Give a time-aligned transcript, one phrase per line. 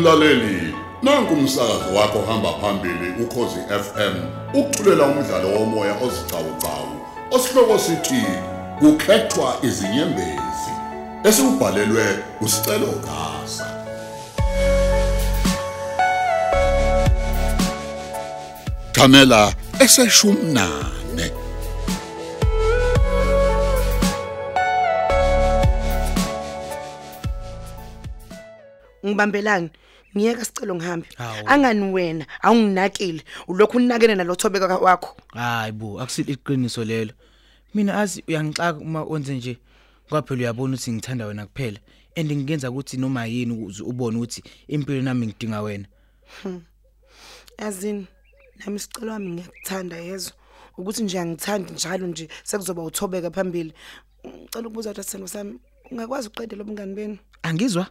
[0.00, 4.14] Mlaleli, nanku umsakazo wakho hamba phambili ukhozi FM.
[4.54, 7.00] Ukuthulela umdlalo womoya ozicawucawu.
[7.30, 8.24] Osihloko sithi
[8.78, 10.72] kukhethwa izinyembezi.
[11.24, 13.66] Esibhalelwe usicelo gaza.
[18.92, 21.30] Thamela eseshumnane.
[29.06, 29.70] ngibambelani
[30.16, 31.48] ngiyeka sicelo ngihambe Hawu.
[31.48, 32.26] angani wena?
[32.42, 33.22] Awunginakile.
[33.48, 37.12] Ulokhu unakene nalothobeka ka- wakho hayi bo akusile iqiniso lelo.
[37.74, 39.58] Mina azi uyangixaka uma wenze nje.
[40.08, 41.78] Kwaphela uyabona ukuthi ngithanda wena kuphela.
[42.16, 45.86] And ngingenza ukuthi noma yini ukuze ubone ukuthi impilo nami ngidinga wena.
[47.58, 48.06] Yazini?
[48.66, 50.32] Nami sicelo wami ngiyakuthanda yezo
[50.78, 53.72] ukuthi nje angithandi njalo nje sekuzoba uthobeka phambili.
[54.26, 55.58] Ngicela ukubuza ukuthi sithando sami
[55.90, 57.86] ungakwazi uqede lo bungani beni angizwa.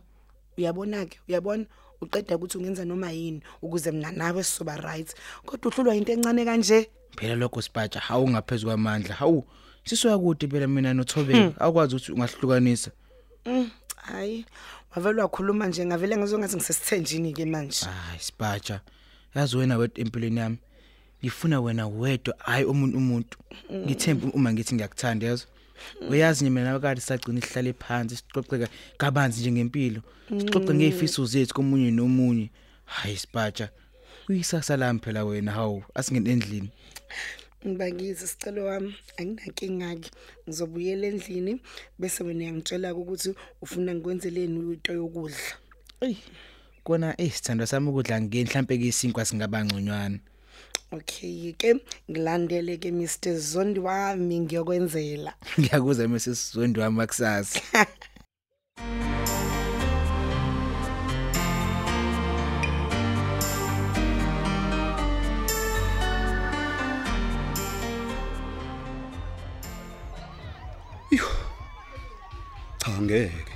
[0.58, 1.66] Uyabona ke uyabona?
[2.02, 5.16] Uqeda ukuthi ungenza noma yini ukuze mina nawe sizoba right.
[5.46, 6.90] Kodwa uhlulwa into encane kanje.
[7.18, 9.16] Phela lokho sipatsha hawu ngaphezulu kwamandla.
[9.16, 9.46] Hawu
[9.84, 12.92] sisoya kude phela mina nothobeka akwazi ukuthi ungahlukanisa.
[13.46, 14.46] Mm, hayi
[14.96, 17.86] wavele wakhuluma nje ngavele ngizongathi ngisesithenjini ke manje.
[17.86, 18.82] Hayi sipatsha
[19.36, 20.58] yazi wena wedwa empilweni yami
[21.24, 23.38] ngifuna wena wedwa hayi omuntu umuntu.
[23.74, 25.46] Ngithemba uma ngithi ngiyakuthanda yazi?
[26.10, 30.02] Uyazi nje mina nawe kade sagcina isihlale phansi sixoxeka kabanzi nje ngempilo.
[30.30, 32.50] Sixoxe ngezifiso zethu komunye nomunye.
[32.86, 33.70] Hayi sipatsha
[34.30, 36.70] uyisasa lami phela wena hawu asingene endlini
[37.68, 40.10] ngibakize sicelo wami anginankinga ke.
[40.48, 41.62] Ngizobuyela endlini
[42.00, 45.52] bese wena uyangitshela ukuthi ufuna ngikwenzeleni into yokudla.
[46.02, 46.18] Ey
[46.84, 50.20] kona eh sithando sami ukudla ngeke mhlambe ke isinkwa singabangconywana
[50.92, 51.76] okay ke
[52.10, 57.62] ngilandele ke Mr Zondi wami ngiyokwenzela ngiyakuza mase sizondi wami kusasa
[72.80, 73.54] Cha ngeke.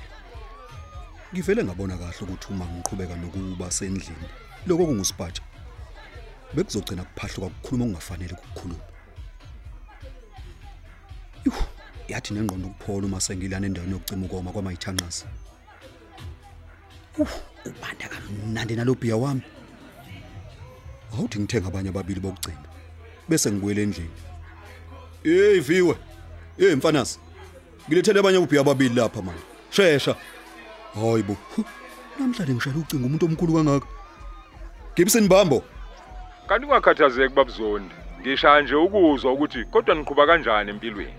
[1.34, 4.28] Ngivele ngabona kahle ukuthi uma ngiqhubeka nokuba sendlini
[4.68, 5.53] lokho kungusipatsha.
[6.56, 8.84] Bekuzogcina kuphahluka ukukhuluma okungafanele ukukhuluma.
[11.46, 11.64] Yuh,
[12.08, 15.26] yathi nengqondo ukuphola uma sengilana endaweni yokucima ukoma kwamayithanqasi.
[17.18, 17.30] Uh,
[17.66, 19.42] ubanda kamnandi nalobhiya wami.
[21.14, 22.68] Awuthi ngithenga abanye ababili bokugcina.
[23.30, 24.10] Bese ngibuyele endlini.
[25.24, 25.98] Hey viwe.
[26.58, 27.20] Hey mfanasi.
[27.88, 29.44] Ngilethele abanye ubhiya ababili lapha manje.
[29.70, 30.16] Shesha.
[30.94, 31.38] Hayibo.
[32.20, 33.88] Namhlanje ngishaya ucingo umuntu omkhulu kangaka.
[34.96, 35.64] Gibson Bambo.
[36.54, 37.96] Kanti ungakhathazeki babzondi.
[38.22, 41.14] Ngishaya nje ukuzwa ukuthi kodwa niqhuba kanjani empilweni.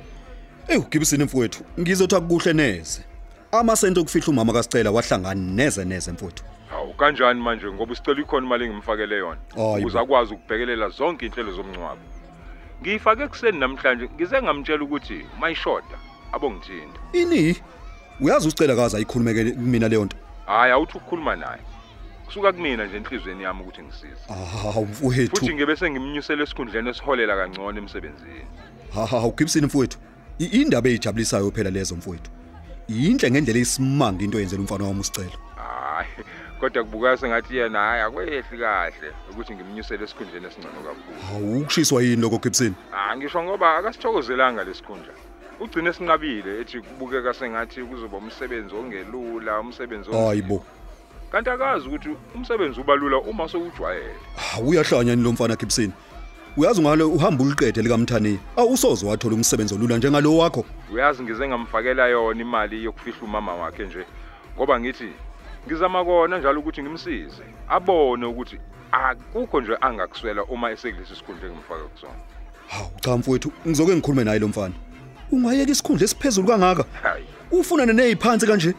[0.69, 3.05] Ey Gibson mfowethu, ngizothi akukuhle neze.
[3.53, 6.44] Amasento okufihla umama kaSicela wahlangana neze neze mfowethu.
[6.71, 9.41] Hawu kanjani manje ngoba isicelo ikhona imali engimfakele yona.
[9.55, 9.78] Hayi bo.
[9.78, 12.03] Ukuze akwazi ukubhekelela zonke inhlelo zomncwabo.
[12.83, 15.99] Ngiyifake kuseni namhlanje ngize ngamtshela ukuthi mayishoda
[16.33, 17.00] abongithinta.
[17.12, 17.56] Ini?
[18.21, 20.17] Uyazi uSicela kaza ayikhulumeke kumina leyo nto.
[20.47, 21.61] Hayi awuthi ukukhuluma naye.
[22.27, 24.25] Kusuka kumina nje enhlizweni yami ukuthi ngisize.
[24.31, 25.37] Ah, mfowethu.
[25.37, 28.45] Futhi ngibe sengimnyusela esikhundleni esiholela kangcono emsebenzini.
[28.95, 29.99] Ha ha, uGibson mfowethu.
[30.39, 32.31] I- Indaba ejibulisayo phela lezo mfowethu.
[32.89, 35.31] Yinhle ngendlela isimanga into yenzela umfana wami uSicela.
[35.57, 36.09] Hayi
[36.61, 41.19] kodwa kubuka sengathi yena hayi akwehli kahle ukuthi ngimnyusele esikhundleni esingcono kakhulu.
[41.33, 42.75] Hawu ukushiswa yini lokho Gibson?
[42.93, 45.12] Ah ngisho ngoba akasithokozelanga lesikhundla.
[45.61, 50.27] Ugcine sinqabile ethi kubukeka sengathi kuzoba umsebenzi ongelula, umsebenzi onzima.
[50.27, 50.65] Hayibo.
[51.34, 54.15] Kanti akazi ukuthi umsebenzi ubalula uma sowujwayele.
[54.37, 55.93] Hawu uyahlanya ni lo mfana Gibson.
[56.56, 58.39] Uyazi ngalo uhamba uliqede likaMthani.
[58.56, 60.65] Awusoze wathola umsebenzi olula njengalo wakho.
[60.93, 64.05] Uyazi ngize ngamfakela yona imali yokufihla umama wakhe nje.
[64.56, 65.09] Ngoba ngithi
[65.67, 67.44] ngizama kona njalo ukuthi ngimsize.
[67.69, 68.59] Abone ukuthi
[68.93, 72.12] akukho nje angakuswela uma esekulesi sikhundla engimfaka kusona.
[72.69, 74.75] Hawu cha mfowethu, ngizoke ngikhulume naye lo mfana.
[75.32, 76.85] Ungayeka isikhundla esiphezulu kangaka?
[77.03, 78.75] Hayi, Ufuna neneziphansi kanje?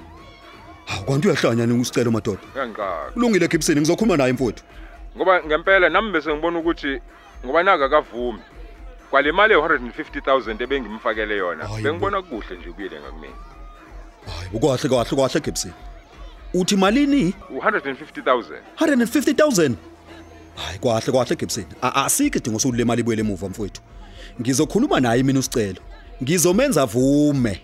[0.95, 2.39] Hawu kwanti uyahlanya ni usicelo madoda.
[2.53, 3.11] kanqaka.
[3.13, 4.63] Kulungile Gibson, ngizokhuluma naye mfowethu.
[5.17, 6.99] ngoba ngempela nami bese ngibona ukuthi
[7.45, 8.39] ngoba naka kavumi
[9.09, 11.89] kwale mali ye-150000 ebengimfakele yona Hayi bo.
[11.89, 13.33] bengibona kuhle nje kubuyele ngakumina
[14.25, 15.71] Hayi, ukwahle kahle kahle Gibson.
[16.53, 17.33] Uthi malini?
[17.49, 19.75] u-150000 150,000.
[20.55, 21.65] Hayi kwahle kwahle Gibson.
[21.81, 23.81] A- Asikho idingo sokule mali ibuyele emuva mfowethu.
[24.41, 25.81] Ngizokhuluma naye mina usicelo.
[26.23, 27.61] Ngizomenza avume.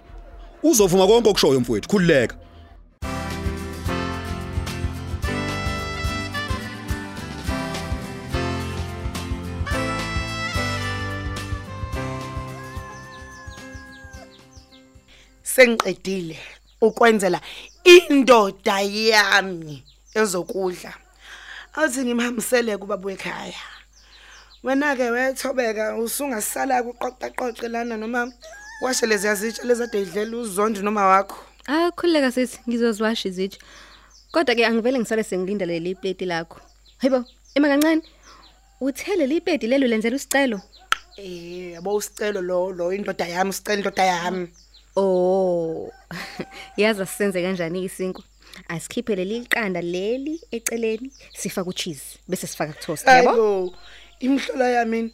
[0.63, 2.35] Uzovuma konke okushoyo mfowethu, khulileka.
[15.61, 16.37] Sengiqedile
[16.81, 17.39] ukwenzela
[17.95, 19.83] indoda yami
[20.19, 20.91] ezokudla
[21.77, 23.61] awuthi ngimhambisele kubaba ekhaya
[24.63, 28.21] wena ke wethobeka usungasala kuqoqa qoqe lana noma
[28.83, 31.37] washe lezi yazitsha lezade idlela uzondi noma wakho
[31.67, 33.59] Ah khuleka sithi ngizozwasha izitsha.
[34.33, 36.57] Kodwa ke angivele ngisale sengilinda leli plate lakho.
[37.01, 37.23] Hayibo,
[37.55, 38.01] ema kancane.
[38.81, 40.57] Uthele li plate lelo lenzela isicelo.
[41.17, 44.47] eh yabo usicelo lo lo indoda yami usicela indoda yami
[44.95, 45.89] Oh.
[46.77, 48.23] Yaza sisenze kanjani isinkwa?
[48.67, 53.29] Asikhiphe leli iqanda leli eceleni sifaka ucheese bese sifaka kutoast yabo?
[53.29, 53.73] hayibo
[54.19, 55.13] imhlola yami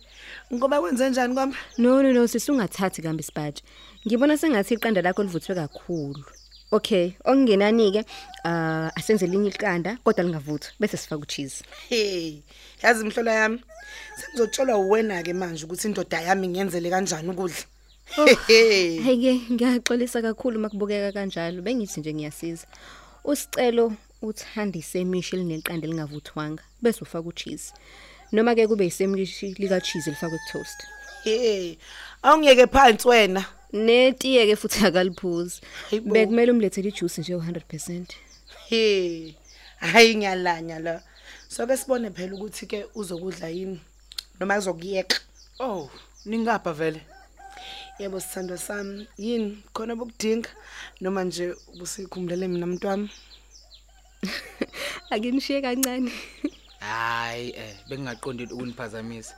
[0.54, 3.64] ngoba kwenze njani kwami No no no sisungathathi kambe isipatshe.
[4.08, 6.24] Ngibona sengathi iqanda lakho livuthwe kakhulu.
[6.72, 8.06] Okay, okungenani ke
[8.44, 11.64] ah asenze linye iqanda kodwa lingavuthwa bese sifaka ucheese.
[11.90, 12.42] hey
[12.84, 13.62] yazi imhlola yami
[14.18, 17.77] sengizotshelwa uwena ke manje ukuthi indoda yami ngiyenzele kanjani ukudla Hehe.
[18.16, 22.68] Hey ke ngiyaxolisa kakhulu makubukeka kanjalo bengithi nje ngiyasiza.
[23.24, 27.74] Usicelo uthandise imishi elineqanda lingavuthwanga bese ufaka ucheese.
[28.32, 30.80] Noma ke kube isemishi lika cheese lifakwe kutoast.
[31.24, 31.76] hey
[32.24, 35.62] awungiyeke phansi wena Netiye ke futhi akaliphuzi.
[35.90, 36.14] Hayibo.
[36.14, 38.06] Bekumele umlethele ijuice nje u100%.
[38.70, 39.34] hey
[39.80, 41.02] hayi ngiyalanya la
[41.48, 43.80] so ke sibone phela ukuthi ke uzokudla yini
[44.40, 45.18] noma uzokuyeka
[45.60, 45.90] Oh,
[46.26, 47.02] ningapha vele.
[48.00, 50.50] Yebo sithando sami yini khona bokudinga
[51.02, 53.10] noma nje ubusikhumulele mina mntwami
[55.10, 56.12] Akinishiye kancane.
[56.80, 59.36] Hayi eh bengingaqondile ukuniphazamisa.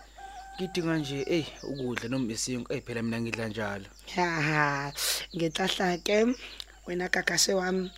[0.56, 3.86] Ngidinga nje eh ukudla noma isinko eh phela mina ngidla njalo.
[4.16, 4.92] ha
[5.36, 6.26] ngehlahla ke
[6.88, 7.92] wena gagashe wami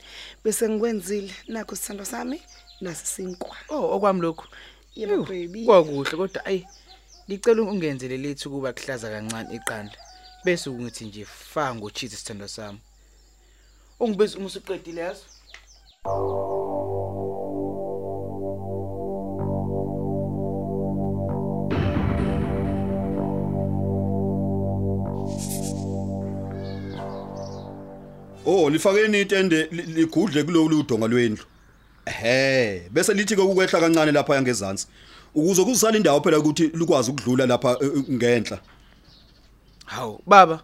[0.44, 2.42] bese ngikwenzile nakho sithando sami
[2.81, 4.46] nasisinkwa Oh, okwami lokho.
[4.96, 6.68] yebo Ew, baby Kwakuhle kodwa ayi
[7.30, 9.98] ngicela ungenzele lethu kuba kuhlaza kancane iqanda.
[10.44, 12.80] Bese ungithi nje fa ngocheese sithando sami.
[14.00, 15.26] Ungibese uma usuqedile yazo.
[28.46, 31.46] Oh lifakeni itende li- ligudle kulo ludonga lwendlu.
[32.06, 34.88] Ehhe, bese lithi ke ukwehla kancane lapha yangezansi.
[35.36, 38.60] Ukuze kuzisala indawo phela ukuthi likwazi ukudlula lapha eh, eh, ngenhla.
[39.92, 40.60] Hawu, baba.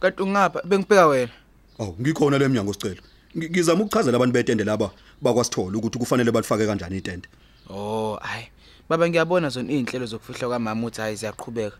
[0.00, 1.32] Kanti ungapha bengibheka wena.
[1.78, 3.00] Aw, ngikhona lemnyango sicelo.
[3.36, 4.90] Ngi- Ngizama ukuchazela abantu betende laba
[5.22, 7.28] bakwasithola ukuthi kufanele balifake kanjani itende.
[7.70, 8.48] Oh, hayi.
[8.88, 11.76] Baba ngiyabona zona izinhlelo zokufihla kwamama uthi hayi ziyaqhubeka.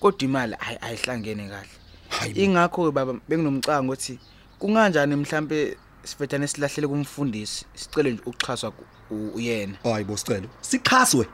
[0.00, 1.68] Kodwa imali hayi ayihlangene kahle.
[2.08, 2.40] Hayibo.
[2.40, 4.18] Ingakho ke baba benginomcango ukuthi
[4.58, 9.74] kunganjani mhlambe sifethane silahlele kumfundisi sicela nje ukuxhaswa ku- u- uyena.
[9.84, 10.48] Hayi bo sicelo.
[10.60, 11.26] Sichaswe.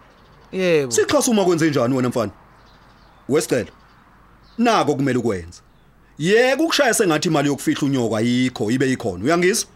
[0.53, 0.91] Yebo.
[0.93, 2.33] Sixhasa uma kwenze njani wena mfana?
[3.29, 3.71] Wesicelo.
[4.59, 5.61] Nako kumele ukwenze.
[6.19, 9.25] Yeke ukushaya sengathi imali yokufihla unyoko ayikho ibe ikhona.
[9.25, 9.69] Uyangizwa?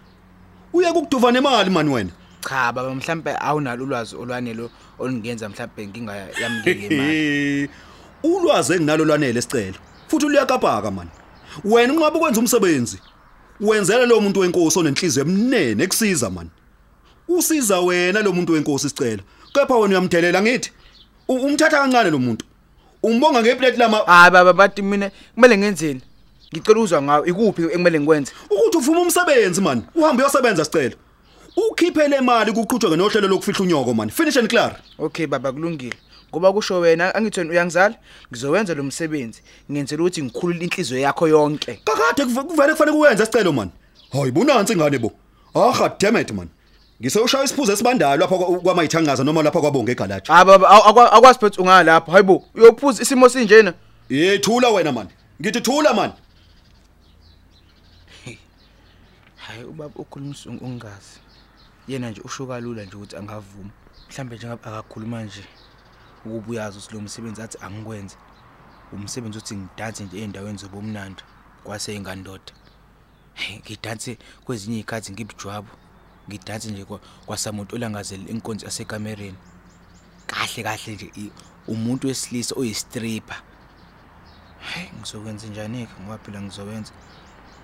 [0.73, 2.11] Uye kukuduva nemali mani wena.
[2.49, 7.71] Cha baba mhlambe awunalo ulwazi olwanele olungenza mhlambe nginga yamngeke imali.
[8.23, 9.79] Ulwazi enginalo lwanele sicelo.
[10.09, 11.09] Futhi luyakapaka man.
[11.65, 12.99] Wena unqaba ukwenza umsebenzi.
[13.61, 16.51] Wenzela lo muntu wenkosi onenhliziyo emnene ekusiza man.
[17.29, 19.23] Usiza wena lo muntu wenkosi sicelo.
[19.53, 20.73] Kepha wena uyamthelela ngithi.
[21.29, 22.45] Umthatha kancane lo muntu.
[23.03, 26.01] Umbonga ngeplate lama Hayi baba bathi mina kumele ngenzeni?
[26.55, 28.33] Ngicela uzwa ngawo ikuphi ekumele ngikwenze?
[28.51, 29.83] ukuthi uvuma umsebenzi man.
[29.95, 30.97] Uhambe uyosebenza sicelo.
[31.57, 34.11] Ukhiphe le mali kuqhutshwe nohlelo lokufihla unyoko man.
[34.11, 34.77] Finish and clear.
[34.99, 35.95] Okay baba kulungile.
[36.31, 37.95] Ngoba kusho wena angithi wena uyangizala
[38.33, 41.81] ngizowenza lo msebenzi ngenzela ukuthi ngikhulule inhliziyo yakho yonke.
[41.85, 43.71] Kakade kuve- kuvele kufanele kuwenze sicelo man.
[44.13, 45.13] Hayi bunansi ingane bo.
[45.55, 46.49] Ah damn it man.
[47.01, 50.27] Ngisewushaya isiphuzo esibandayo lapha kwa- kwamayithangaza noma lapha kwabonge egalaji.
[50.33, 53.75] Ah baba aw- akwa- akwazi phethu ungalapha hayibo uyophuza isimo sinjena.
[54.09, 55.09] Yethula wena man.
[55.41, 56.13] Ngithi thula man.
[59.37, 61.21] Hayi ubaba ukhulumisa ung- ungazi.
[61.89, 63.71] Yena nje usho kalula nje ukuthi angavuma.
[64.11, 65.45] Mhlambe nje ngabe akakhuluma nje
[66.25, 68.17] ukuba uyazi ukuthi lo msebenzi athi angikwenze.
[68.93, 71.23] Umsebenzi uthi ngidanse nje endaweni zobumnandi
[71.65, 72.53] kwase ingandoda.
[73.35, 75.69] Hey ngidanse kwezinye izikhathi ngibujwabu.
[76.29, 79.37] Ngidanse nje kwa- kwasamuntu olangazeli inkonzo yasekamereni.
[80.27, 81.33] Kahle kahle nje i-
[81.67, 83.43] umuntu wesilisa oyistripper.
[84.61, 86.93] Hey ngizokwenza njani ke ngoba phela ngizowenza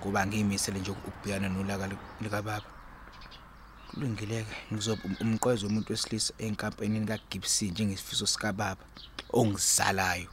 [0.01, 2.65] kuba ngiyimisele nje ukubhekana nolaka li- lika baba.
[3.91, 8.81] Kulungileke ngizoba um- umqwezo umuntu wesilisa enkampanini kaGibson njengesifiso sika baba
[9.33, 10.27] ongizalayo.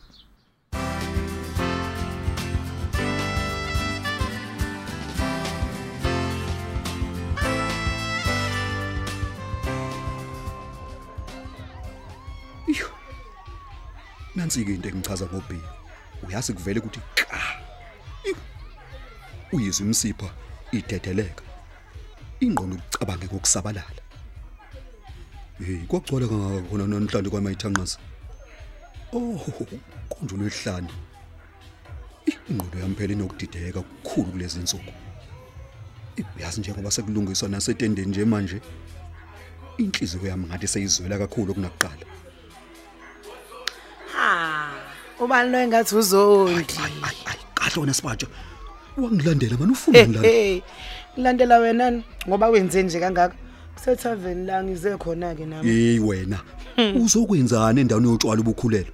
[14.53, 15.59] Nansi ke into engichaza ngobhi.
[16.29, 17.41] Uyazi kuvele ukuthi ka.
[18.25, 18.37] Iw.
[19.53, 20.29] Uyizwe imsipha
[20.73, 21.45] idedeleka.
[22.41, 24.03] Ingqondo ucabange ngokusabalala.
[25.59, 27.97] hey kwagcwala kangaka khona namhlanje kwamayithanqazi
[29.13, 29.39] oh
[30.11, 30.93] konje lwehlani
[32.51, 34.93] ingqondo yami phela inokudideka kukhulu kulezi insuku
[36.37, 38.59] uyazi njengoba sekulungiswa nasetendeni nje manje
[39.79, 42.05] inhliziyo yami ngathi seyizwela kakhulu kunakuqala
[45.25, 46.75] ubani lo engathi uzondi?
[46.85, 48.27] Ay, ay, ay, kahle wena sibatsha
[48.97, 50.61] wangilandela manje ufuna ngilanda hey
[51.15, 52.05] ngilandela wena ni?
[52.29, 53.35] ngoba wenze nje kangaka.
[53.75, 55.71] Kusethaveni la ngize khona ke nami.
[55.71, 56.41] Hey wena
[56.95, 58.93] uzokwenzana endaweni yotshwala ubukhulelo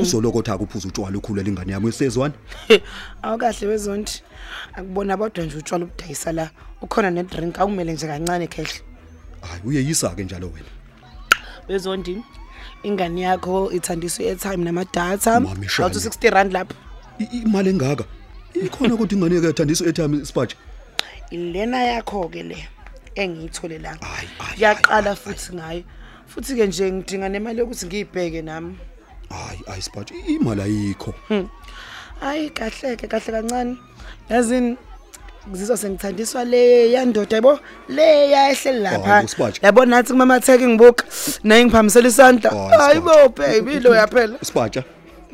[0.00, 2.34] uzolokotha kuphuza utshwala ukhulela ingane yami esezwana
[3.22, 4.22] awukahle wezondi.
[4.74, 6.50] Akubona bodwa nje utshwala ubudayisa la.
[6.82, 8.80] Ukhona ne drink awumele nje kancane khehle
[9.40, 10.70] hayi uyeyisa ke njalo wena.
[11.68, 12.22] Wezondi
[12.82, 15.84] ingane yakho ithandiswa airtime namadata Mami, shame.
[15.88, 16.74] awuthi 60 rand lapha
[17.18, 18.04] I- imali engaka?
[18.54, 20.56] Ikhona kodwa ingane yake yathandisa etime sibatsha
[21.30, 22.68] ilena yakho ke le
[23.14, 25.82] engiyithole la Ayi, ayi, yaqala ayi, futhi ngayo.
[26.26, 28.76] Futhi ke nje ngidinga nemali yokuthi ngiyibheke nami.
[29.30, 31.14] Hayi hayi sibatsha imali ayikho.
[32.20, 33.76] Hayi kahle ke kahle kancane.
[34.30, 34.76] Yazini
[35.48, 37.58] ngizizwa sengithandiswa le yandoda yabo?
[37.88, 39.06] Le yayehleli lapha.
[39.08, 39.66] Hayi, uSibatsha.
[39.66, 41.04] yabo nathi kumamatheke ngibuka
[41.44, 42.50] naye ngiphamisela isandla.
[42.50, 43.28] Hayi, hayi Sibatsha.
[43.28, 44.38] bo baby lo yaphela.
[44.44, 44.84] Sibatsha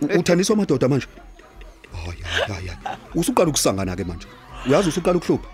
[0.02, 1.06] u- uthandiswa amadoda manje?
[1.92, 2.70] Hayi hayi
[3.14, 4.26] usuqala ukusangana ke manje.
[4.66, 5.48] Uyazi usuqala ukuhlupha?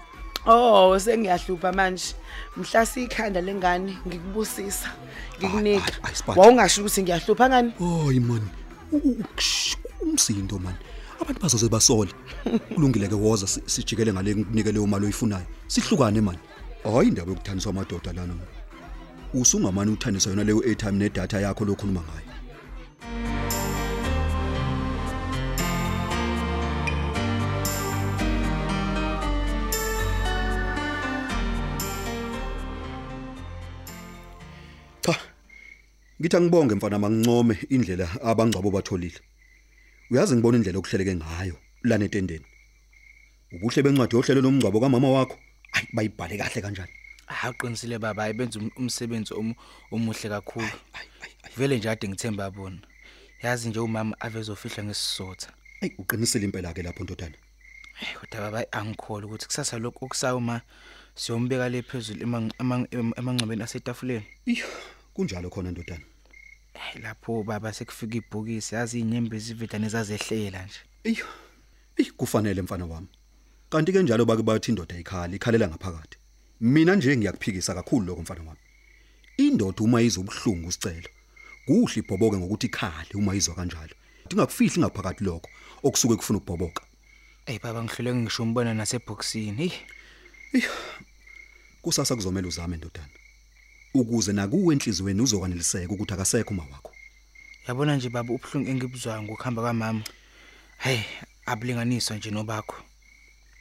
[0.47, 2.15] Oh sengiyahlupha manje.
[2.57, 4.89] Mhla sikhanda lengane ngikubusisa
[5.41, 5.93] ngikunika
[6.37, 7.73] wawungasho ukuthi ngiyahlupha ngani?
[8.93, 10.75] U- ksh, umsindo man
[11.21, 12.11] abantu bazoze basole
[12.75, 15.47] kulungile ke woza si- sijikele ngale ngikunike leyo mali oyifunayo.
[15.67, 16.37] Sihlukane man
[16.85, 18.35] hayi indaba yokuthandiswa amadoda lana.
[18.35, 18.49] Man
[19.35, 22.31] usungamani uthandiswa yona leyo airtime nedatha yakho lokhuluma ngayo.
[35.05, 35.15] Cha
[36.21, 39.21] ngithi angibonge mfana mangincome indlela abangcwabo batholile.
[40.15, 42.47] Uyazi ngibona indlela okuhleleke ngayo lana etendeni
[43.55, 45.37] ubuhle bencwadi yohlelo lomngcwabo kamama wakho
[45.75, 46.93] ayi bayibhale kahle kanjani
[47.27, 49.57] Haqinisile baba ayibenza um- umsebenzi omu-
[49.91, 50.69] omuhle kakhulu.
[51.57, 52.79] Vele nje ade ngithemba bona.
[53.43, 55.49] Yazi nje umama avezofihla ngesizotha.
[55.83, 57.35] ayi uqinisile impela ke lapho ntodana
[58.03, 60.61] Eh kodwa baba ayi, angikholwa ukuthi kusasa lokho okusayo ma
[61.17, 64.27] siyombeka le phezulu emang- emang- em- emangcwabeni asetafuleni.
[64.47, 64.67] iyo
[65.15, 66.05] kunjalo khona ntodana
[66.75, 70.81] Eh lapho baba sekufika ibhokisi yazi inyembezi ividane zazehlela nje.
[71.05, 71.27] iyo
[71.97, 73.09] eyi kufanele mfana wami.
[73.71, 76.19] Kanti ke njalo bake bathi indoda ikhala ikhalela ngaphakathi.
[76.61, 78.61] Mina nje ngiyakuphikisa kakhulu lokho mfana wami.
[79.37, 81.09] Indoda uma izobuhlungu sicelo
[81.67, 83.95] kuhle ibhoboke ngokuthi ikhale uma izwa kanjalo.
[84.31, 85.49] Ingakufihli ngaphakathi lokho
[85.83, 86.83] okusuke kufuna ukubhoboka.
[87.47, 89.73] Eh baba ngihlule ngisho umbona naseboxini.
[90.53, 90.63] Hey
[91.83, 93.24] kusasa kuzomela uzame ndodana.
[93.95, 96.91] Ukuze nakuwe enhlizweni uzokwaneliseka ukuthi akasekho uma wakho
[97.69, 100.03] yabona nje baba ubhlungu engibuzwayo ngokuhamba kwamama.
[100.79, 101.01] Hey
[101.47, 102.77] abulinganiswa nje nobakho.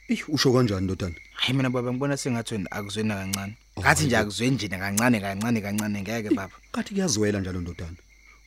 [0.08, 3.54] eyi usho kanjani ndodana Hayi mina baba ngibona sengathi wena akuzwena kancane.
[3.78, 6.52] Ngathi nje akuzweni nje kancane kancane kancane ngeke baba.
[6.72, 7.96] kathi kuyazwela njalo ndodana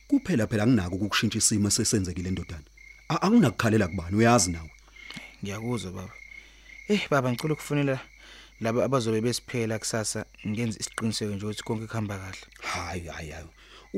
[0.08, 2.62] kuphela phela anginako ukushintsha isimo sesenzekile ndodana
[3.08, 4.70] A- anginakukhalela kubani uyazi nawe
[5.42, 6.12] Ngiyakuzwa baba.
[6.88, 8.00] Eh baba ngicela ukufunela
[8.60, 12.46] laba abazobe besiphela kusasa ngenze isiqiniseko nje ukuthi konke kuhamba kahle.
[12.60, 13.46] hayi hayi hayi.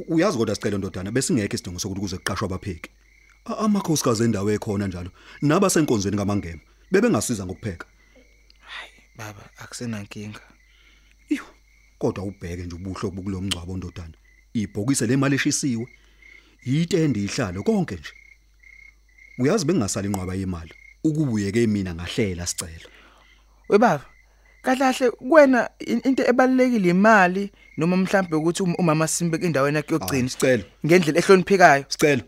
[0.09, 2.91] Uyazi kodwa sicela ndodana besingekho isidingo sokuthi kuze kuqashwe abapheki.
[3.45, 5.11] Amakhosikazi endawo ekhona njalo
[5.43, 7.87] nabasenkonzweni ngamangema bebengasiza ngokupheka.
[8.61, 10.41] Hayi baba akusenankinga.
[11.29, 11.45] iyo
[11.99, 14.17] kodwa ubheke nje ubuhlo obukulomngcwabo ndodana.
[14.55, 15.87] Ibhokise lemali eshisiwe
[16.65, 18.13] yitende ihlalo konke nje.
[19.39, 20.75] Uyazi bengingasali inqwaba yemali
[21.05, 22.89] ukubuyeke mina ngahlela sicelo
[23.71, 23.79] We
[24.63, 29.89] baba kahle kuwena in- into ebalekile imali noma mhlambe ukuthi um- umama Simbek endaweni yakhe
[29.89, 31.85] Hayi, yokugcina sicelo ngendlela ehloniphekayo.
[31.89, 32.23] sicelo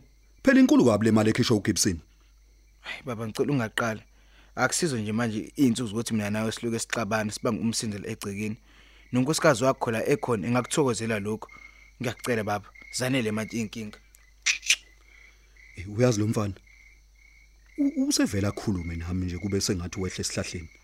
[0.44, 1.98] phela inkulu kabi le mali ekhishwa uGibson
[2.80, 4.00] Hayi baba ngicela ungaqala.
[4.56, 8.56] Akusizwe nje manje izinsuku ukuthi mina nawe siluke sixabana sibanga umsindelo egcekeni.
[9.12, 11.48] Nonkosikazi wakho la ekhona engakuthokozela lokho.
[12.02, 13.98] Ngiyakucela baba, zanele manje inkinga.
[15.76, 16.54] Eh, uyazi lo mfana
[17.78, 20.81] U- usevela akhulume nami nje kube sengathi wehle esihlahleni U- u-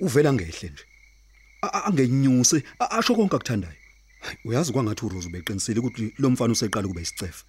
[0.00, 0.84] uvela ngehle nje.
[1.62, 3.74] A- a- angenyuse a- asho konke akuthandayo.
[4.20, 7.44] Hayi, uyazi kwangathi uRose ubeqinisile ukuthi lo mfana useqala kube isicefe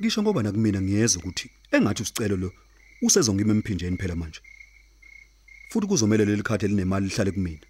[0.00, 2.52] ngisho ngoba nakumina ngiyeza ukuthi engathi usicelo lo
[3.02, 4.40] usezongima emphinjeni phela manje.
[5.70, 7.66] Futhi kuzomela leli khadi elinemali lihlale kumina.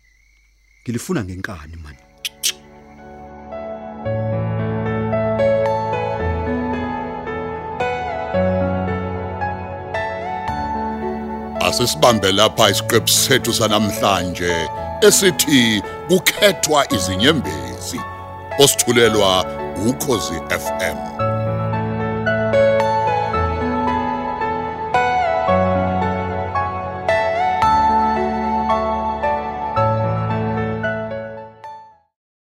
[0.82, 2.02] Ngilifuna ngenkani manje
[11.74, 14.54] Asisibambe lapha isiqephu sethu sanamhlanje
[15.02, 18.00] esithi kukhethwa izinyembezi.
[18.58, 19.44] Osithulelwa
[19.88, 21.13] ukhozi FM